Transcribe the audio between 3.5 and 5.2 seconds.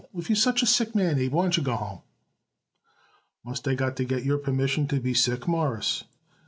I got to get your permission to be